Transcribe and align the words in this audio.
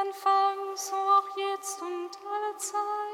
Anfang, 0.00 0.76
so 0.76 0.96
auch 0.96 1.36
jetzt 1.36 1.82
und 1.82 2.10
alle 2.24 2.56
Zeit. 2.56 3.09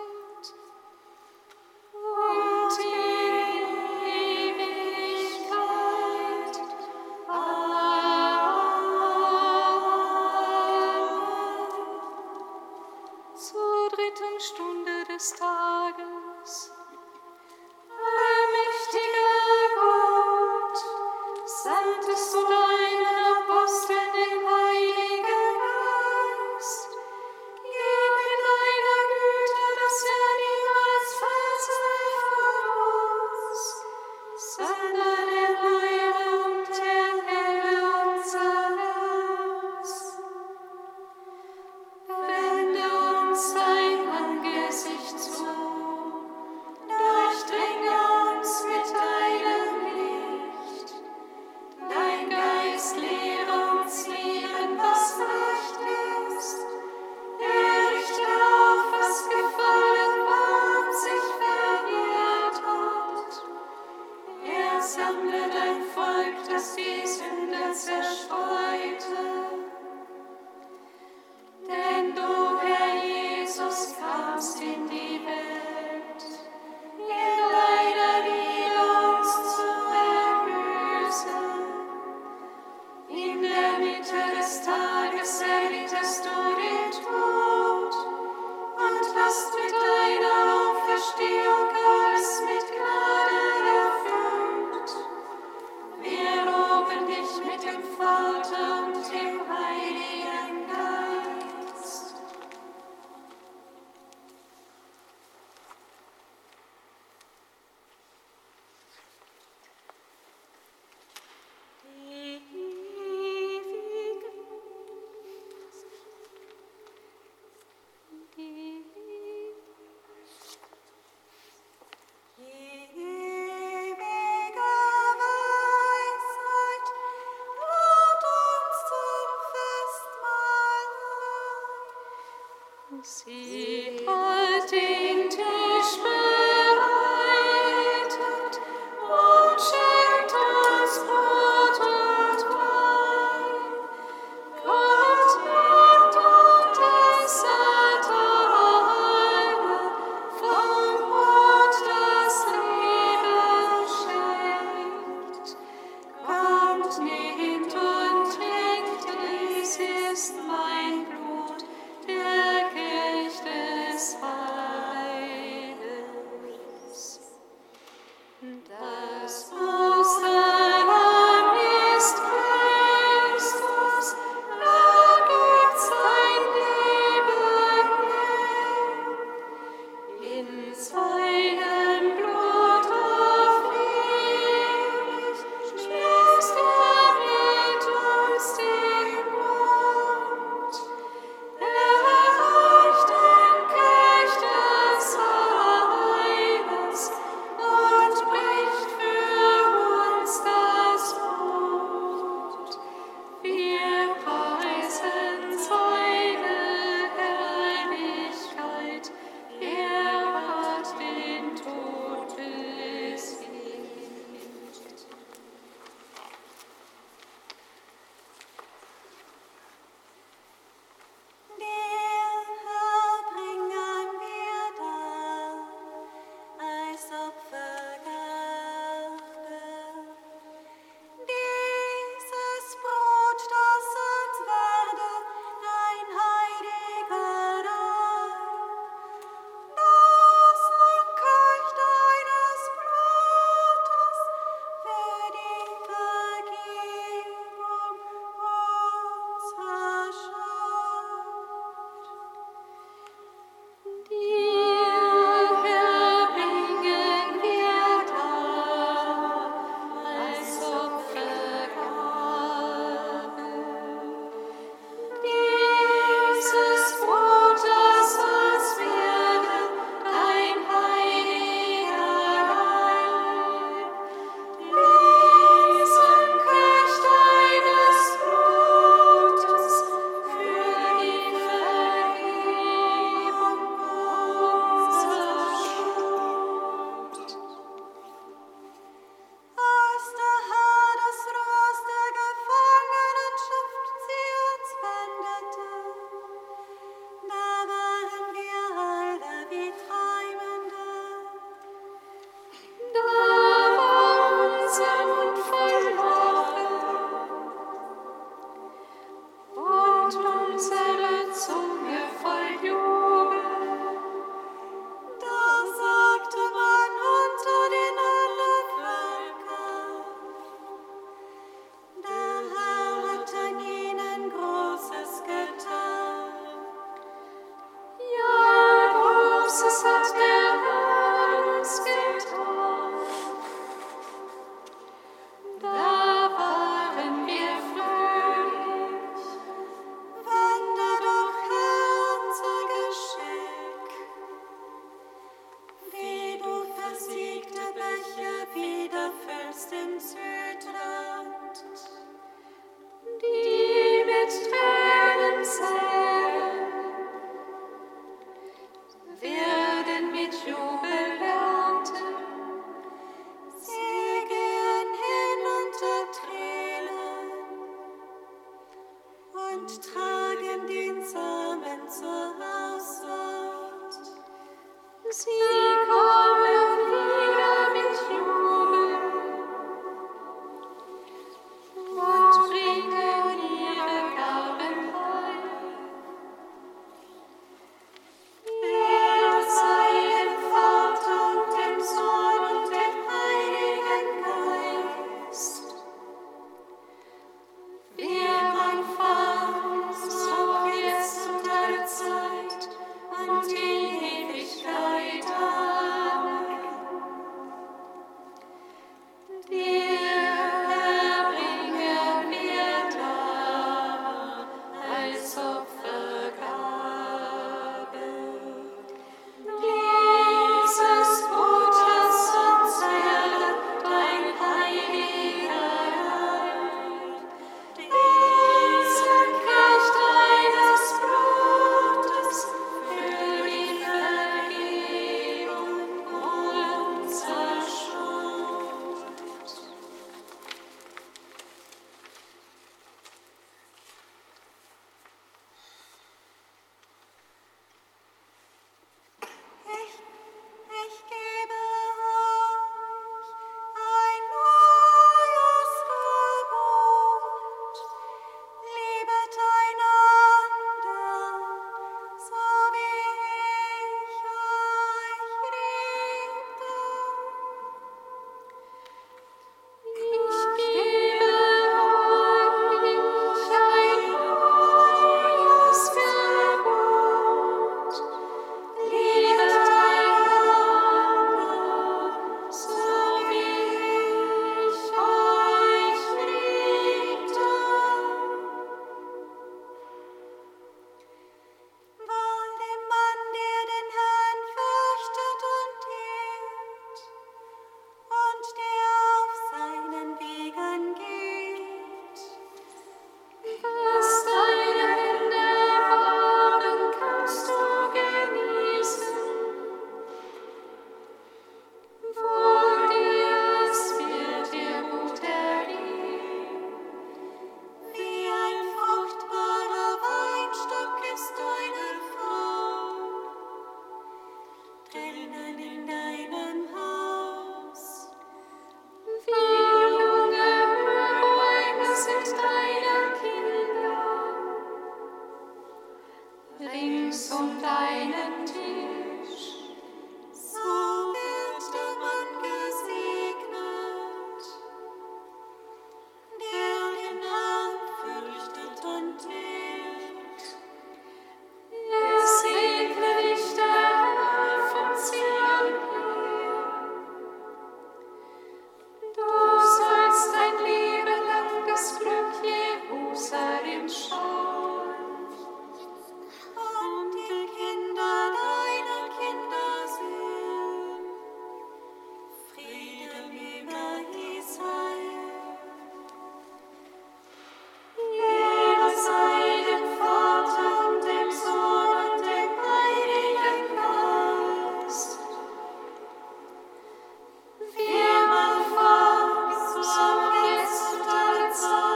Christ, 590.43 591.96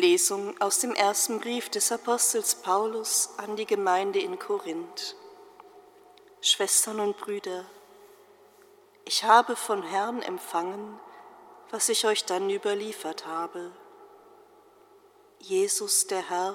Lesung 0.00 0.58
aus 0.62 0.78
dem 0.78 0.94
ersten 0.94 1.40
Brief 1.40 1.68
des 1.68 1.92
Apostels 1.92 2.54
Paulus 2.54 3.28
an 3.36 3.56
die 3.56 3.66
Gemeinde 3.66 4.18
in 4.18 4.38
Korinth. 4.38 5.14
Schwestern 6.40 7.00
und 7.00 7.18
Brüder, 7.18 7.66
ich 9.04 9.24
habe 9.24 9.56
von 9.56 9.82
Herrn 9.82 10.22
empfangen, 10.22 10.98
was 11.70 11.90
ich 11.90 12.06
euch 12.06 12.24
dann 12.24 12.48
überliefert 12.48 13.26
habe. 13.26 13.72
Jesus, 15.38 16.06
der 16.06 16.30
Herr, 16.30 16.54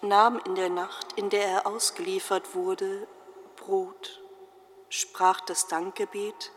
nahm 0.00 0.40
in 0.44 0.56
der 0.56 0.70
Nacht, 0.70 1.12
in 1.12 1.30
der 1.30 1.46
er 1.46 1.66
ausgeliefert 1.68 2.56
wurde, 2.56 3.06
Brot, 3.54 4.20
sprach 4.88 5.40
das 5.42 5.68
Dankgebet, 5.68 6.50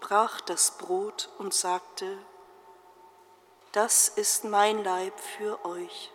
brach 0.00 0.42
das 0.42 0.76
Brot 0.76 1.30
und 1.38 1.54
sagte, 1.54 2.18
das 3.72 4.08
ist 4.08 4.44
mein 4.44 4.82
Leib 4.82 5.18
für 5.18 5.64
euch. 5.64 6.10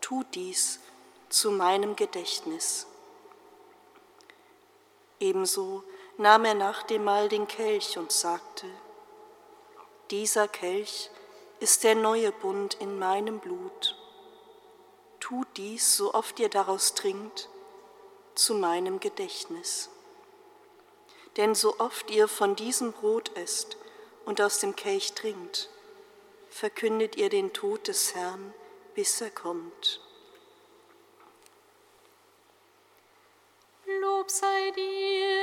Tut 0.00 0.26
dies 0.34 0.80
zu 1.30 1.50
meinem 1.50 1.96
Gedächtnis. 1.96 2.86
Ebenso 5.20 5.82
nahm 6.18 6.44
er 6.44 6.54
nach 6.54 6.82
dem 6.82 7.04
Mahl 7.04 7.28
den 7.28 7.48
Kelch 7.48 7.96
und 7.96 8.12
sagte, 8.12 8.66
dieser 10.10 10.46
Kelch 10.48 11.10
ist 11.60 11.82
der 11.82 11.94
neue 11.94 12.30
Bund 12.30 12.74
in 12.74 12.98
meinem 12.98 13.38
Blut. 13.40 13.96
Tut 15.20 15.48
dies, 15.56 15.96
so 15.96 16.12
oft 16.12 16.38
ihr 16.38 16.50
daraus 16.50 16.92
trinkt, 16.92 17.48
zu 18.34 18.54
meinem 18.54 19.00
Gedächtnis. 19.00 19.88
Denn 21.38 21.54
so 21.54 21.78
oft 21.78 22.10
ihr 22.10 22.28
von 22.28 22.54
diesem 22.54 22.92
Brot 22.92 23.34
esst 23.34 23.78
und 24.26 24.42
aus 24.42 24.58
dem 24.58 24.76
Kelch 24.76 25.14
trinkt, 25.14 25.70
verkündet 26.54 27.16
ihr 27.16 27.30
den 27.30 27.52
Tod 27.52 27.88
des 27.88 28.14
Herrn, 28.14 28.54
bis 28.94 29.20
er 29.20 29.30
kommt. 29.30 30.00
Lob 34.00 34.30
sei 34.30 34.70
dir 34.70 35.33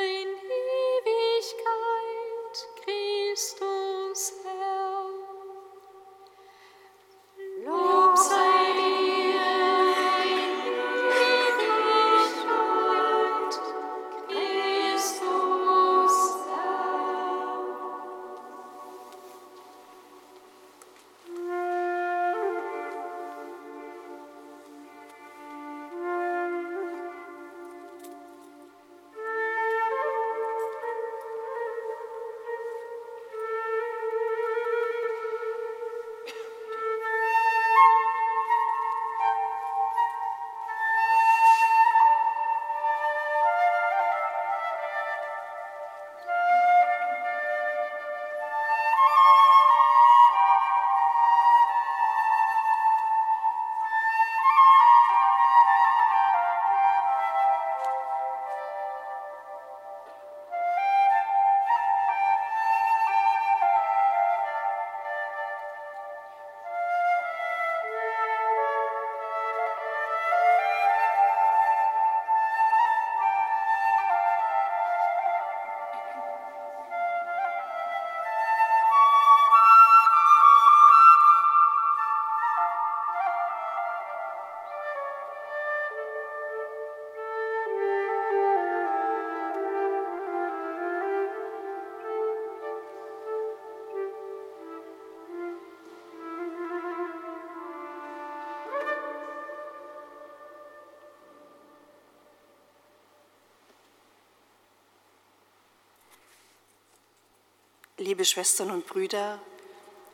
Liebe 108.22 108.30
Schwestern 108.30 108.70
und 108.70 108.86
Brüder, 108.86 109.40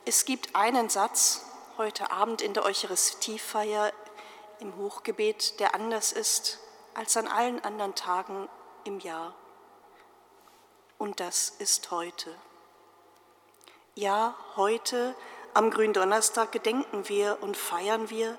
es 0.06 0.24
gibt 0.24 0.56
einen 0.56 0.88
Satz 0.88 1.44
heute 1.76 2.10
Abend 2.10 2.40
in 2.40 2.54
der 2.54 2.64
Eucharistiefeier 2.64 3.92
im 4.60 4.74
Hochgebet, 4.78 5.60
der 5.60 5.74
anders 5.74 6.12
ist 6.12 6.58
als 6.94 7.18
an 7.18 7.28
allen 7.28 7.62
anderen 7.62 7.94
Tagen 7.94 8.48
im 8.84 8.98
Jahr. 9.00 9.34
Und 10.96 11.20
das 11.20 11.50
ist 11.50 11.90
heute. 11.90 12.34
Ja, 13.94 14.34
heute 14.56 15.14
am 15.52 15.70
Gründonnerstag 15.70 16.50
gedenken 16.50 17.10
wir 17.10 17.36
und 17.42 17.58
feiern 17.58 18.08
wir, 18.08 18.38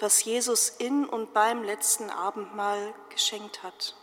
was 0.00 0.24
Jesus 0.24 0.70
in 0.70 1.04
und 1.04 1.34
beim 1.34 1.62
letzten 1.62 2.08
Abendmahl 2.08 2.94
geschenkt 3.10 3.62
hat. 3.62 3.94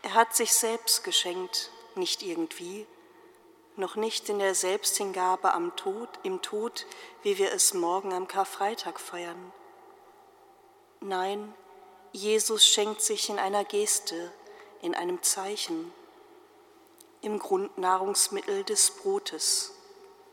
Er 0.00 0.14
hat 0.14 0.34
sich 0.34 0.54
selbst 0.54 1.04
geschenkt, 1.04 1.70
nicht 1.96 2.22
irgendwie, 2.22 2.86
noch 3.78 3.96
nicht 3.96 4.28
in 4.28 4.38
der 4.38 4.54
Selbsthingabe 4.54 5.54
am 5.54 5.74
Tod, 5.76 6.08
im 6.22 6.42
Tod, 6.42 6.86
wie 7.22 7.38
wir 7.38 7.52
es 7.52 7.74
morgen 7.74 8.12
am 8.12 8.28
Karfreitag 8.28 9.00
feiern. 9.00 9.52
Nein, 11.00 11.54
Jesus 12.12 12.66
schenkt 12.66 13.02
sich 13.02 13.28
in 13.28 13.38
einer 13.38 13.64
Geste, 13.64 14.32
in 14.82 14.94
einem 14.94 15.22
Zeichen, 15.22 15.92
im 17.20 17.38
Grundnahrungsmittel 17.38 18.64
des 18.64 18.90
Brotes 18.90 19.72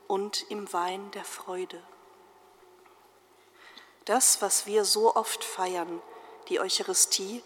und 0.07 0.49
im 0.49 0.71
Wein 0.73 1.11
der 1.11 1.23
Freude. 1.23 1.81
Das, 4.05 4.41
was 4.41 4.65
wir 4.65 4.85
so 4.85 5.15
oft 5.15 5.43
feiern, 5.43 6.01
die 6.49 6.59
Eucharistie, 6.59 7.43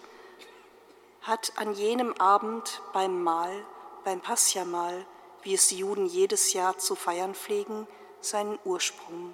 hat 1.21 1.53
an 1.55 1.73
jenem 1.73 2.13
Abend 2.13 2.81
beim 2.93 3.23
Mahl, 3.23 3.65
beim 4.03 4.21
Passiamahl, 4.21 5.05
wie 5.43 5.53
es 5.53 5.67
die 5.67 5.77
Juden 5.77 6.05
jedes 6.05 6.53
Jahr 6.53 6.77
zu 6.77 6.95
feiern 6.95 7.35
pflegen, 7.35 7.87
seinen 8.21 8.59
Ursprung. 8.65 9.33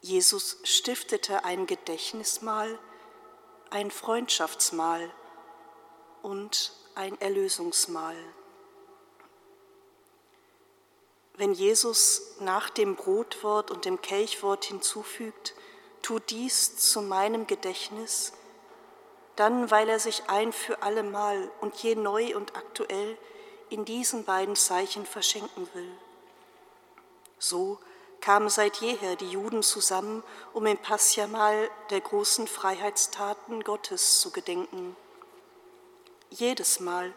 Jesus 0.00 0.58
stiftete 0.62 1.44
ein 1.44 1.66
Gedächtnismahl, 1.66 2.78
ein 3.70 3.90
Freundschaftsmahl 3.90 5.10
und 6.22 6.72
ein 6.94 7.20
Erlösungsmahl. 7.20 8.16
Wenn 11.34 11.52
Jesus 11.52 12.36
nach 12.40 12.70
dem 12.70 12.96
Brotwort 12.96 13.70
und 13.70 13.84
dem 13.84 14.00
Kelchwort 14.00 14.64
hinzufügt, 14.64 15.54
tut 16.00 16.30
dies 16.30 16.76
zu 16.76 17.02
meinem 17.02 17.46
Gedächtnis, 17.46 18.32
dann 19.34 19.70
weil 19.70 19.88
er 19.88 19.98
sich 19.98 20.28
ein 20.28 20.52
für 20.52 20.82
allemal 20.82 21.50
und 21.60 21.74
je 21.76 21.94
neu 21.94 22.34
und 22.34 22.56
aktuell 22.56 23.18
in 23.70 23.84
diesen 23.84 24.24
beiden 24.24 24.56
Zeichen 24.56 25.06
verschenken 25.06 25.68
will. 25.74 25.90
So 27.38 27.78
kamen 28.20 28.48
seit 28.48 28.76
jeher 28.76 29.16
die 29.16 29.30
Juden 29.30 29.62
zusammen, 29.62 30.22
um 30.52 30.66
im 30.66 30.78
Passiamal 30.78 31.70
der 31.90 32.00
großen 32.00 32.46
Freiheitstaten 32.46 33.62
Gottes 33.62 34.20
zu 34.20 34.30
gedenken. 34.30 34.96
Jedes 36.30 36.80
Mal, 36.80 37.12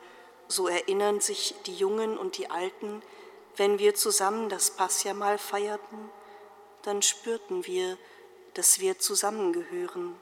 so 0.48 0.68
erinnern 0.68 1.20
sich 1.22 1.56
die 1.66 1.76
Jungen 1.76 2.18
und 2.18 2.38
die 2.38 2.50
Alten, 2.50 3.02
wenn 3.56 3.80
wir 3.80 3.96
zusammen 3.96 4.50
das 4.50 4.72
Passiamal 4.72 5.38
feierten, 5.38 6.10
dann 6.84 7.02
spürten 7.02 7.66
wir, 7.66 7.98
dass 8.54 8.80
wir 8.80 9.00
zusammengehören. 9.00 10.16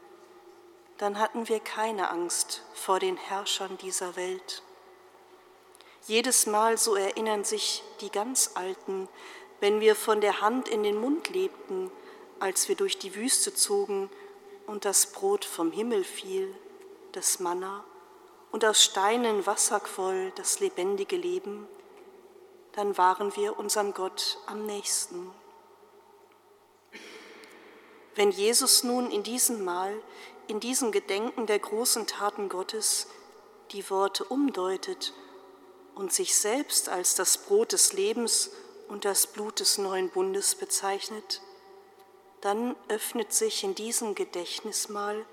Dann 0.97 1.19
hatten 1.19 1.47
wir 1.47 1.59
keine 1.59 2.09
Angst 2.09 2.63
vor 2.73 2.99
den 2.99 3.17
Herrschern 3.17 3.77
dieser 3.77 4.15
Welt. 4.15 4.63
Jedes 6.07 6.45
Mal 6.45 6.77
so 6.77 6.95
erinnern 6.95 7.43
sich 7.43 7.83
die 7.99 8.09
ganz 8.09 8.51
Alten, 8.53 9.09
wenn 9.59 9.81
wir 9.81 9.93
von 9.93 10.21
der 10.21 10.39
Hand 10.39 10.69
in 10.69 10.83
den 10.83 10.97
Mund 10.97 11.29
lebten, 11.29 11.91
als 12.39 12.69
wir 12.69 12.77
durch 12.77 12.97
die 12.97 13.13
Wüste 13.13 13.53
zogen 13.53 14.09
und 14.67 14.85
das 14.85 15.07
Brot 15.07 15.43
vom 15.43 15.69
Himmel 15.69 16.05
fiel, 16.05 16.55
das 17.11 17.41
Manna, 17.41 17.83
und 18.53 18.63
aus 18.63 18.81
Steinen 18.81 19.45
Wasser 19.45 19.81
quoll, 19.81 20.31
das 20.35 20.61
lebendige 20.61 21.17
Leben, 21.17 21.67
dann 22.71 22.97
waren 22.97 23.35
wir 23.35 23.59
unserem 23.59 23.93
Gott 23.93 24.37
am 24.45 24.65
nächsten. 24.65 25.29
Wenn 28.15 28.31
Jesus 28.31 28.83
nun 28.85 29.11
in 29.11 29.23
diesem 29.23 29.65
Mahl, 29.65 30.01
in 30.47 30.61
diesem 30.61 30.93
Gedenken 30.93 31.47
der 31.47 31.59
großen 31.59 32.07
Taten 32.07 32.47
Gottes 32.47 33.07
die 33.73 33.89
Worte 33.89 34.23
umdeutet 34.23 35.11
und 35.97 36.13
sich 36.13 36.35
selbst 36.35 36.89
als 36.89 37.15
das 37.15 37.39
Brot 37.39 37.71
des 37.71 37.93
Lebens 37.93 38.51
und 38.87 39.03
das 39.03 39.25
Blut 39.25 39.59
des 39.59 39.79
neuen 39.79 40.09
Bundes 40.09 40.53
bezeichnet, 40.53 41.41
dann 42.41 42.75
öffnet 42.87 43.33
sich 43.33 43.63
in 43.63 43.73
diesem 43.73 44.13
Gedächtnismal 44.13 45.25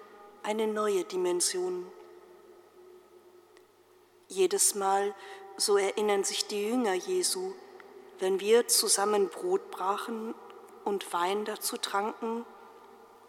eine 0.43 0.67
neue 0.67 1.05
Dimension. 1.05 1.87
Jedes 4.29 4.75
Mal, 4.75 5.15
so 5.59 5.77
erinnern 5.77 6.25
sich 6.25 6.47
die 6.47 6.67
Jünger 6.67 6.95
Jesu, 6.95 7.53
wenn 8.19 8.41
wir 8.41 8.67
zusammen 8.67 9.29
Brot 9.29 9.71
brachen 9.71 10.35
und 10.85 11.13
Wein 11.13 11.45
dazu 11.45 11.77
tranken, 11.77 12.47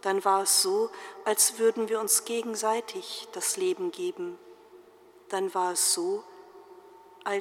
dann 0.02 0.24
war 0.24 0.44
es 0.44 0.62
so, 0.62 0.90
als 1.26 1.60
würden 1.60 1.90
wir 1.90 2.00
uns 2.00 2.24
gegenseitig 2.24 3.28
das 3.34 3.58
Leben 3.58 3.92
geben. 3.92 4.40
Dann 5.30 5.54
war 5.54 5.74
es 5.74 5.94
so, 5.94 6.24
als 6.24 6.35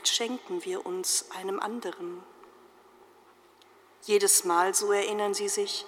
schenken 0.09 0.65
wir 0.65 0.87
uns 0.87 1.31
einem 1.31 1.61
anderen. 1.61 2.23
Jedes 4.03 4.45
Mal, 4.45 4.75
so 4.75 4.93
erinnern 4.93 5.35
sie 5.35 5.49
sich, 5.49 5.87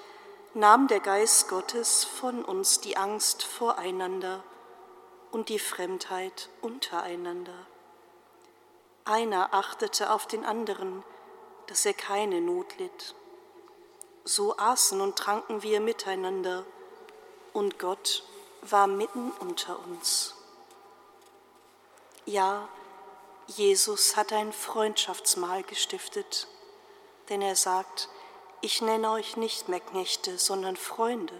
nahm 0.54 0.88
der 0.88 1.00
Geist 1.00 1.48
Gottes 1.48 2.04
von 2.04 2.44
uns 2.44 2.80
die 2.80 2.96
Angst 2.96 3.42
voreinander 3.42 4.42
und 5.32 5.48
die 5.48 5.58
Fremdheit 5.58 6.48
untereinander. 6.62 7.66
Einer 9.04 9.52
achtete 9.52 10.10
auf 10.10 10.26
den 10.26 10.44
anderen, 10.44 11.02
dass 11.66 11.84
er 11.84 11.94
keine 11.94 12.40
Not 12.40 12.78
litt. 12.78 13.14
So 14.24 14.56
aßen 14.56 15.00
und 15.00 15.16
tranken 15.16 15.62
wir 15.62 15.80
miteinander, 15.80 16.64
und 17.52 17.78
Gott 17.78 18.22
war 18.62 18.86
mitten 18.86 19.30
unter 19.40 19.78
uns. 19.86 20.34
Ja, 22.24 22.68
Jesus 23.46 24.16
hat 24.16 24.32
ein 24.32 24.52
Freundschaftsmahl 24.52 25.62
gestiftet, 25.62 26.48
denn 27.28 27.40
er 27.40 27.54
sagt, 27.54 28.08
ich 28.60 28.82
nenne 28.82 29.12
euch 29.12 29.36
nicht 29.36 29.68
mehr 29.68 29.78
Knechte, 29.78 30.36
sondern 30.36 30.76
Freunde. 30.76 31.34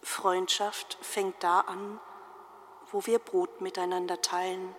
Freundschaft 0.00 0.96
fängt 1.02 1.42
da 1.42 1.60
an, 1.60 2.00
wo 2.92 3.04
wir 3.04 3.18
Brot 3.18 3.60
miteinander 3.60 4.22
teilen, 4.22 4.74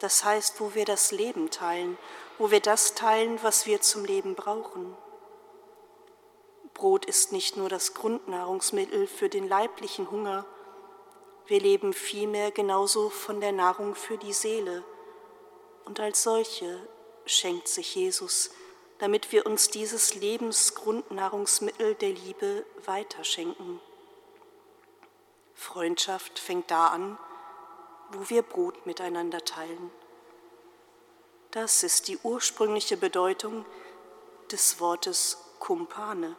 das 0.00 0.24
heißt, 0.24 0.60
wo 0.60 0.74
wir 0.74 0.84
das 0.84 1.12
Leben 1.12 1.50
teilen, 1.50 1.96
wo 2.38 2.50
wir 2.50 2.60
das 2.60 2.94
teilen, 2.94 3.40
was 3.44 3.66
wir 3.66 3.80
zum 3.80 4.04
Leben 4.04 4.34
brauchen. 4.34 4.96
Brot 6.74 7.06
ist 7.06 7.30
nicht 7.30 7.56
nur 7.56 7.68
das 7.68 7.94
Grundnahrungsmittel 7.94 9.06
für 9.06 9.28
den 9.28 9.48
leiblichen 9.48 10.10
Hunger, 10.10 10.44
wir 11.46 11.60
leben 11.60 11.92
vielmehr 11.92 12.50
genauso 12.50 13.08
von 13.08 13.40
der 13.40 13.52
Nahrung 13.52 13.94
für 13.94 14.18
die 14.18 14.32
Seele. 14.32 14.84
Und 15.84 16.00
als 16.00 16.24
solche 16.24 16.80
schenkt 17.24 17.68
sich 17.68 17.94
Jesus, 17.94 18.50
damit 18.98 19.30
wir 19.30 19.46
uns 19.46 19.68
dieses 19.68 20.14
Lebensgrundnahrungsmittel 20.14 21.94
der 21.94 22.10
Liebe 22.10 22.64
weiterschenken. 22.84 23.80
Freundschaft 25.54 26.38
fängt 26.38 26.70
da 26.70 26.88
an, 26.88 27.18
wo 28.10 28.28
wir 28.28 28.42
Brot 28.42 28.86
miteinander 28.86 29.44
teilen. 29.44 29.90
Das 31.50 31.82
ist 31.82 32.08
die 32.08 32.18
ursprüngliche 32.18 32.96
Bedeutung 32.96 33.64
des 34.50 34.80
Wortes 34.80 35.38
Kumpane, 35.58 36.36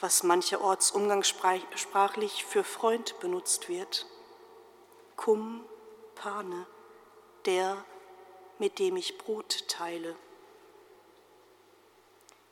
was 0.00 0.22
mancherorts 0.22 0.90
umgangssprachlich 0.92 2.44
für 2.44 2.64
Freund 2.64 3.18
benutzt 3.20 3.68
wird. 3.68 4.06
Kumpane, 5.16 6.66
der, 7.44 7.84
mit 8.58 8.78
dem 8.78 8.96
ich 8.96 9.18
Brot 9.18 9.66
teile. 9.68 10.14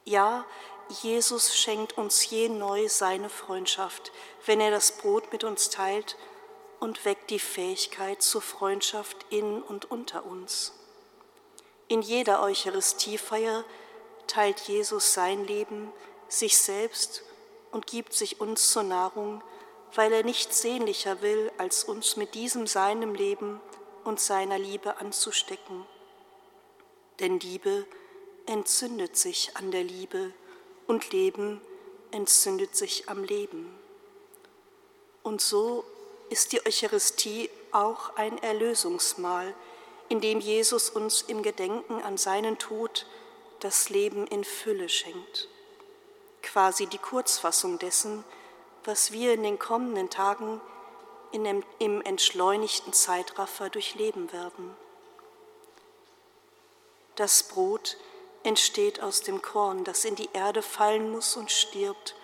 Ja, 0.04 0.44
Jesus 0.88 1.56
schenkt 1.56 1.98
uns 1.98 2.28
je 2.30 2.48
neu 2.48 2.88
seine 2.88 3.28
Freundschaft, 3.28 4.12
wenn 4.44 4.60
er 4.60 4.70
das 4.70 4.92
Brot 4.92 5.32
mit 5.32 5.42
uns 5.42 5.70
teilt 5.70 6.16
und 6.78 7.04
weckt 7.04 7.30
die 7.30 7.38
Fähigkeit 7.38 8.22
zur 8.22 8.42
Freundschaft 8.42 9.26
in 9.30 9.62
und 9.62 9.90
unter 9.90 10.24
uns. 10.24 10.72
In 11.88 12.02
jeder 12.02 12.42
Eucharistiefeier 12.42 13.64
teilt 14.26 14.60
Jesus 14.60 15.12
sein 15.12 15.44
Leben, 15.44 15.92
sich 16.28 16.56
selbst 16.56 17.22
und 17.70 17.86
gibt 17.86 18.12
sich 18.12 18.40
uns 18.40 18.70
zur 18.72 18.82
Nahrung, 18.82 19.42
weil 19.94 20.12
er 20.12 20.24
nichts 20.24 20.60
sehnlicher 20.62 21.22
will, 21.22 21.50
als 21.58 21.84
uns 21.84 22.16
mit 22.16 22.34
diesem 22.34 22.66
seinem 22.66 23.14
Leben 23.14 23.60
und 24.04 24.20
seiner 24.20 24.58
Liebe 24.58 24.98
anzustecken. 24.98 25.84
Denn 27.20 27.40
Liebe 27.40 27.86
entzündet 28.46 29.16
sich 29.16 29.56
an 29.56 29.70
der 29.70 29.84
Liebe 29.84 30.32
und 30.86 31.12
Leben 31.12 31.60
entzündet 32.10 32.76
sich 32.76 33.08
am 33.08 33.24
Leben. 33.24 33.76
Und 35.22 35.40
so 35.40 35.84
ist 36.30 36.52
die 36.52 36.64
Eucharistie 36.64 37.50
auch 37.72 38.16
ein 38.16 38.38
Erlösungsmahl, 38.38 39.54
in 40.08 40.20
dem 40.20 40.40
Jesus 40.40 40.88
uns 40.88 41.22
im 41.22 41.42
Gedenken 41.42 42.00
an 42.02 42.16
seinen 42.16 42.58
Tod 42.58 43.06
das 43.60 43.88
Leben 43.90 44.26
in 44.28 44.44
Fülle 44.44 44.88
schenkt. 44.88 45.48
Quasi 46.46 46.86
die 46.86 46.98
Kurzfassung 46.98 47.78
dessen, 47.78 48.24
was 48.84 49.10
wir 49.10 49.34
in 49.34 49.42
den 49.42 49.58
kommenden 49.58 50.10
Tagen 50.10 50.60
dem, 51.32 51.64
im 51.80 52.00
entschleunigten 52.02 52.92
Zeitraffer 52.92 53.68
durchleben 53.68 54.32
werden. 54.32 54.76
Das 57.16 57.42
Brot 57.42 57.96
entsteht 58.44 59.02
aus 59.02 59.22
dem 59.22 59.42
Korn, 59.42 59.82
das 59.82 60.04
in 60.04 60.14
die 60.14 60.28
Erde 60.32 60.62
fallen 60.62 61.10
muss 61.10 61.36
und 61.36 61.50
stirbt, 61.50 62.14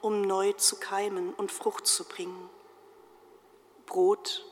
um 0.00 0.22
neu 0.22 0.54
zu 0.54 0.76
keimen 0.76 1.34
und 1.34 1.52
Frucht 1.52 1.86
zu 1.86 2.04
bringen. 2.04 2.48
Brot 3.84 4.46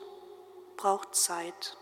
braucht 0.76 1.14
Zeit. 1.14 1.78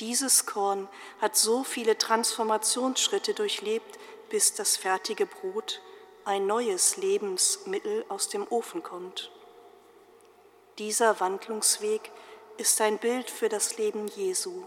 Dieses 0.00 0.46
Korn 0.46 0.88
hat 1.20 1.36
so 1.36 1.64
viele 1.64 1.98
Transformationsschritte 1.98 3.34
durchlebt, 3.34 3.98
bis 4.30 4.54
das 4.54 4.78
fertige 4.78 5.26
Brot, 5.26 5.82
ein 6.24 6.46
neues 6.46 6.96
Lebensmittel 6.96 8.04
aus 8.08 8.28
dem 8.28 8.46
Ofen 8.48 8.82
kommt. 8.82 9.30
Dieser 10.78 11.20
Wandlungsweg 11.20 12.10
ist 12.56 12.80
ein 12.80 12.98
Bild 12.98 13.30
für 13.30 13.48
das 13.48 13.76
Leben 13.76 14.08
Jesu. 14.08 14.64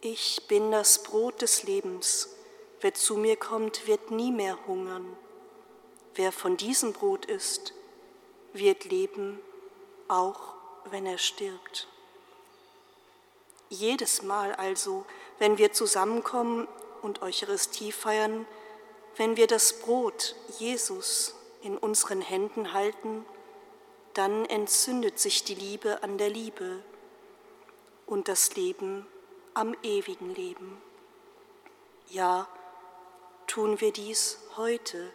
Ich 0.00 0.46
bin 0.48 0.70
das 0.70 1.02
Brot 1.02 1.42
des 1.42 1.64
Lebens. 1.64 2.36
Wer 2.80 2.94
zu 2.94 3.16
mir 3.16 3.36
kommt, 3.36 3.86
wird 3.86 4.10
nie 4.10 4.32
mehr 4.32 4.58
hungern. 4.66 5.16
Wer 6.14 6.32
von 6.32 6.56
diesem 6.56 6.92
Brot 6.92 7.26
isst, 7.26 7.74
wird 8.52 8.84
leben, 8.84 9.40
auch 10.08 10.54
wenn 10.90 11.06
er 11.06 11.18
stirbt. 11.18 11.88
Jedes 13.70 14.22
Mal 14.22 14.54
also, 14.54 15.06
wenn 15.38 15.58
wir 15.58 15.72
zusammenkommen 15.72 16.68
und 17.00 17.22
Eucharistie 17.22 17.92
feiern, 17.92 18.46
wenn 19.16 19.36
wir 19.36 19.46
das 19.46 19.80
Brot 19.80 20.34
Jesus 20.58 21.34
in 21.62 21.76
unseren 21.76 22.20
Händen 22.20 22.72
halten, 22.72 23.24
dann 24.14 24.44
entzündet 24.46 25.18
sich 25.18 25.44
die 25.44 25.54
Liebe 25.54 26.02
an 26.02 26.18
der 26.18 26.28
Liebe 26.28 26.82
und 28.06 28.28
das 28.28 28.54
Leben 28.56 29.06
am 29.54 29.74
ewigen 29.82 30.34
Leben. 30.34 30.80
Ja, 32.08 32.46
tun 33.46 33.80
wir 33.80 33.92
dies 33.92 34.38
heute 34.56 35.10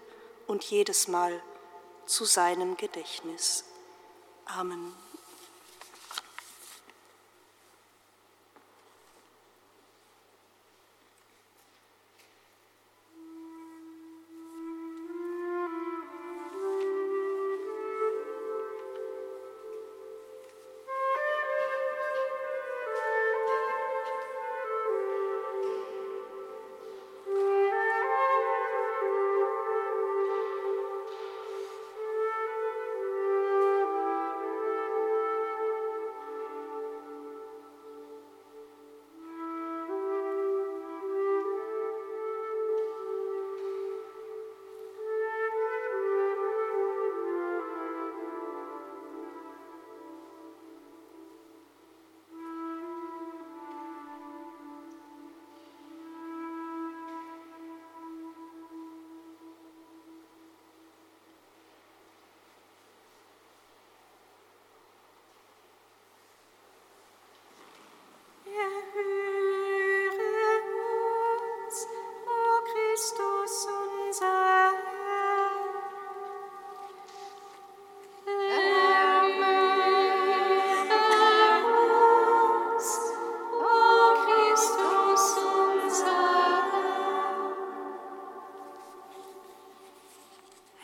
und 0.48 0.64
jedes 0.64 1.08
Mal 1.08 1.42
zu 2.06 2.26
seinem 2.26 2.78
Gedächtnis. 2.78 3.66
Amen. 4.46 5.07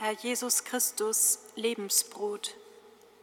Herr 0.03 0.11
Jesus 0.11 0.65
Christus, 0.65 1.39
Lebensbrot, 1.55 2.57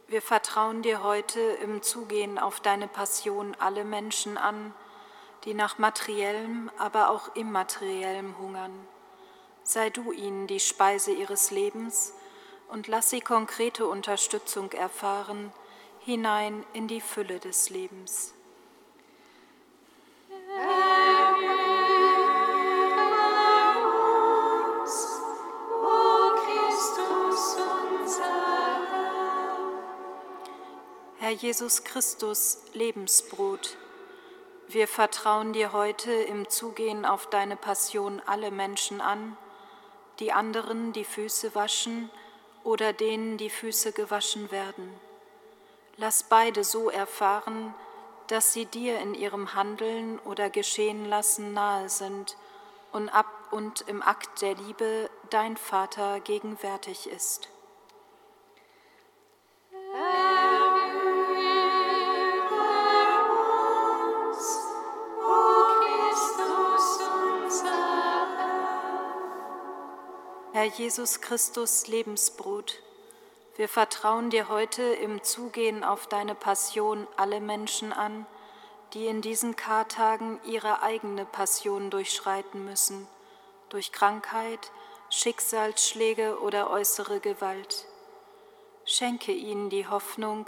wir 0.07 0.19
vertrauen 0.19 0.81
dir 0.81 1.03
heute 1.03 1.39
im 1.39 1.83
Zugehen 1.83 2.39
auf 2.39 2.59
deine 2.59 2.87
Passion 2.87 3.55
alle 3.59 3.85
Menschen 3.85 4.35
an, 4.35 4.73
die 5.45 5.53
nach 5.53 5.77
materiellem, 5.77 6.71
aber 6.79 7.11
auch 7.11 7.35
immateriellem 7.35 8.35
hungern. 8.39 8.73
Sei 9.61 9.91
du 9.91 10.11
ihnen 10.11 10.47
die 10.47 10.59
Speise 10.59 11.11
ihres 11.11 11.51
Lebens 11.51 12.13
und 12.67 12.87
lass 12.87 13.11
sie 13.11 13.21
konkrete 13.21 13.85
Unterstützung 13.85 14.71
erfahren 14.71 15.53
hinein 15.99 16.65
in 16.73 16.87
die 16.87 17.01
Fülle 17.01 17.39
des 17.39 17.69
Lebens. 17.69 18.33
Herr 31.31 31.37
Jesus 31.37 31.85
Christus, 31.85 32.57
Lebensbrot, 32.73 33.77
wir 34.67 34.85
vertrauen 34.85 35.53
dir 35.53 35.71
heute 35.71 36.11
im 36.11 36.49
Zugehen 36.49 37.05
auf 37.05 37.29
deine 37.29 37.55
Passion 37.55 38.21
alle 38.25 38.51
Menschen 38.51 38.99
an, 38.99 39.37
die 40.19 40.33
anderen 40.33 40.91
die 40.91 41.05
Füße 41.05 41.55
waschen 41.55 42.09
oder 42.65 42.91
denen 42.91 43.37
die 43.37 43.49
Füße 43.49 43.93
gewaschen 43.93 44.51
werden. 44.51 44.93
Lass 45.95 46.23
beide 46.23 46.65
so 46.65 46.89
erfahren, 46.89 47.73
dass 48.27 48.51
sie 48.51 48.65
dir 48.65 48.99
in 48.99 49.13
ihrem 49.13 49.55
Handeln 49.55 50.19
oder 50.25 50.49
Geschehen 50.49 51.05
lassen 51.05 51.53
nahe 51.53 51.87
sind 51.87 52.35
und, 52.91 53.07
ab 53.07 53.31
und 53.51 53.87
im 53.87 54.01
Akt 54.01 54.41
der 54.41 54.55
Liebe 54.55 55.09
dein 55.29 55.55
Vater 55.55 56.19
gegenwärtig 56.19 57.07
ist. 57.07 57.47
Herr 70.61 70.69
Jesus 70.69 71.21
Christus, 71.21 71.87
Lebensbrot, 71.87 72.83
wir 73.55 73.67
vertrauen 73.67 74.29
dir 74.29 74.47
heute 74.47 74.83
im 74.83 75.23
Zugehen 75.23 75.83
auf 75.83 76.05
deine 76.05 76.35
Passion 76.35 77.07
alle 77.17 77.41
Menschen 77.41 77.91
an, 77.91 78.27
die 78.93 79.07
in 79.07 79.23
diesen 79.23 79.55
Kartagen 79.55 80.39
ihre 80.45 80.83
eigene 80.83 81.25
Passion 81.25 81.89
durchschreiten 81.89 82.63
müssen, 82.63 83.07
durch 83.69 83.91
Krankheit, 83.91 84.71
Schicksalsschläge 85.09 86.39
oder 86.41 86.69
äußere 86.69 87.21
Gewalt. 87.21 87.87
Schenke 88.85 89.31
ihnen 89.31 89.71
die 89.71 89.87
Hoffnung, 89.87 90.47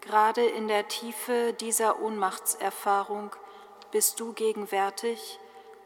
gerade 0.00 0.44
in 0.44 0.66
der 0.66 0.88
Tiefe 0.88 1.52
dieser 1.52 2.00
Ohnmachtserfahrung 2.00 3.30
bist 3.92 4.18
du 4.18 4.32
gegenwärtig 4.32 5.38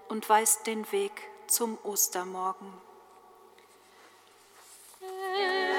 und 0.08 0.26
weißt 0.26 0.66
den 0.66 0.90
Weg 0.92 1.28
zum 1.46 1.76
Ostermorgen. 1.82 2.85
Yeah. 5.34 5.75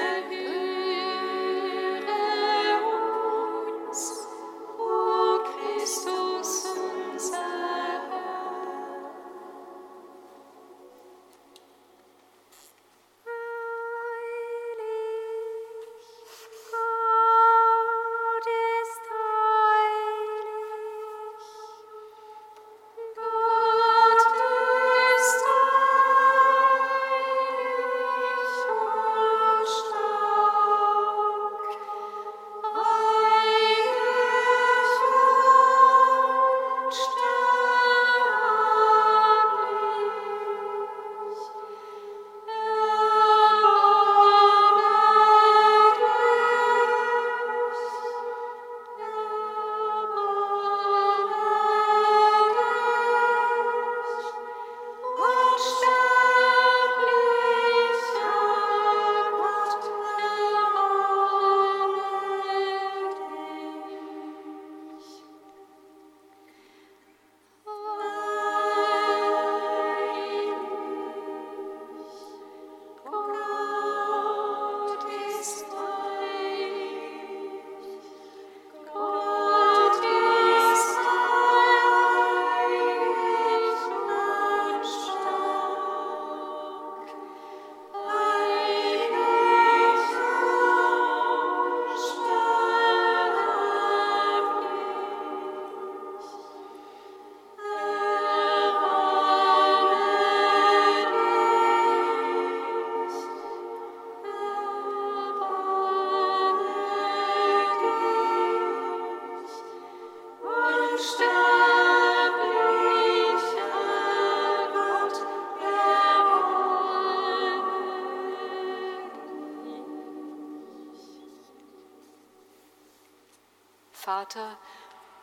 Vater, 124.28 124.58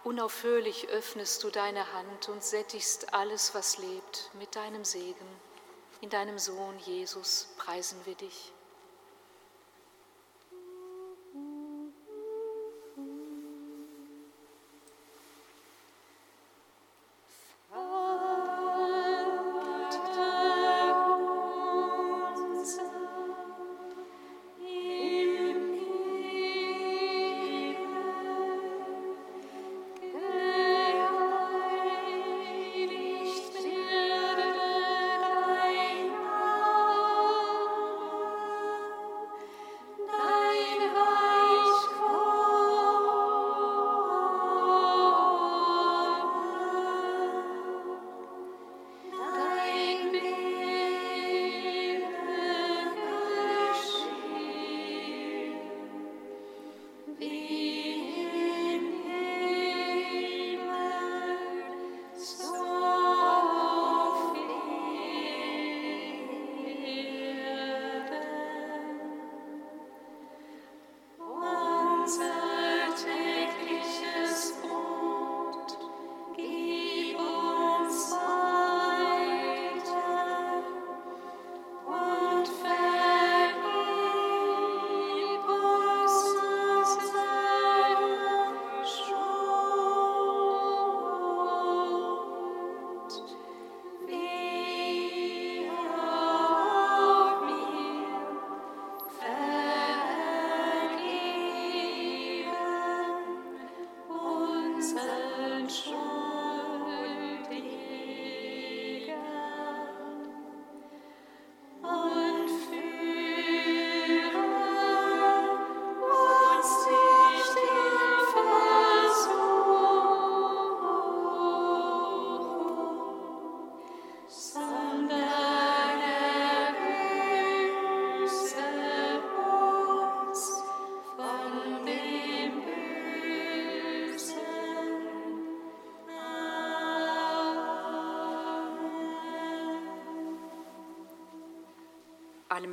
unaufhörlich 0.04 0.88
öffnest 0.88 1.44
du 1.44 1.52
deine 1.52 1.94
Hand 1.94 2.28
und 2.28 2.44
sättigst 2.44 3.14
alles, 3.14 3.54
was 3.54 3.78
lebt, 3.78 4.32
mit 4.34 4.56
deinem 4.56 4.84
Segen. 4.84 5.28
In 6.02 6.10
deinem 6.10 6.40
Sohn 6.40 6.80
Jesus 6.80 7.50
preisen 7.58 8.00
wir 8.06 8.16
dich. 8.16 8.52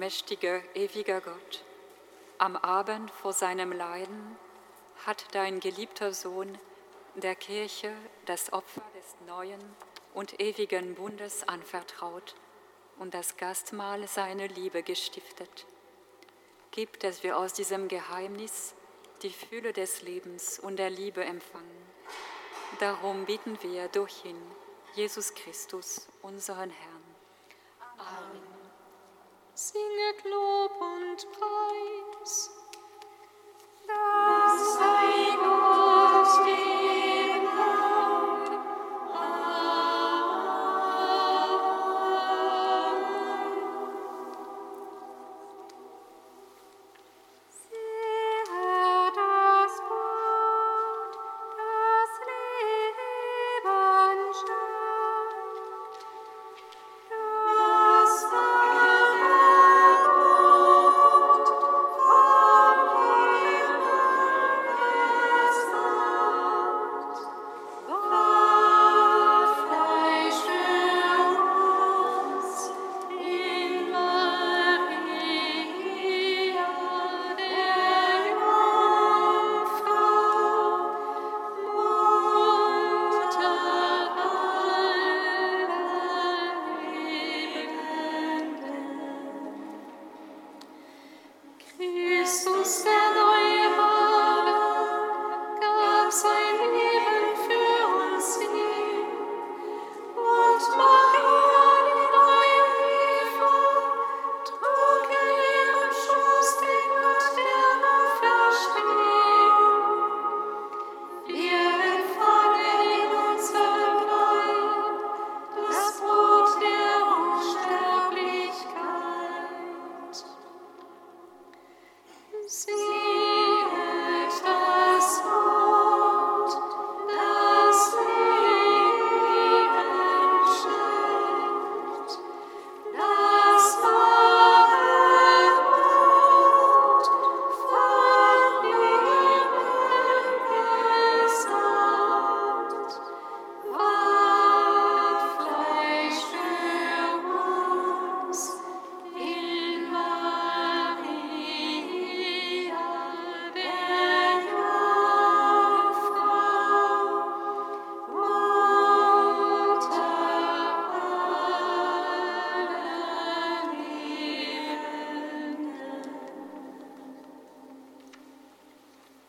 Allmächtiger, 0.03 0.61
ewiger 0.75 1.21
Gott, 1.21 1.63
am 2.39 2.57
Abend 2.57 3.09
vor 3.09 3.33
seinem 3.33 3.71
Leiden 3.71 4.37
hat 5.07 5.27
dein 5.31 5.61
geliebter 5.61 6.13
Sohn 6.13 6.59
der 7.15 7.37
Kirche 7.37 7.95
das 8.27 8.53
Opfer 8.53 8.83
des 8.97 9.15
neuen 9.29 9.61
und 10.13 10.41
ewigen 10.41 10.97
Bundes 10.97 11.47
anvertraut 11.47 12.35
und 12.99 13.15
das 13.15 13.37
Gastmahl 13.37 14.09
seiner 14.09 14.49
Liebe 14.49 14.83
gestiftet. 14.83 15.67
Gib, 16.73 16.99
dass 16.99 17.23
wir 17.23 17.39
aus 17.39 17.53
diesem 17.53 17.87
Geheimnis 17.87 18.75
die 19.23 19.31
Fülle 19.31 19.73
des 19.73 20.03
Lebens 20.03 20.59
und 20.59 20.79
der 20.81 20.91
Liebe 20.91 21.23
empfangen. 21.23 21.87
Darum 22.81 23.25
bitten 23.25 23.57
wir 23.63 23.87
durch 23.87 24.25
ihn, 24.25 24.43
Jesus 24.95 25.33
Christus, 25.35 26.09
unseren 26.23 26.71
Herrn. 26.71 27.02
Singet 29.73 30.25
Lob 30.25 30.73
und 30.83 31.27
Preis. 31.33 32.62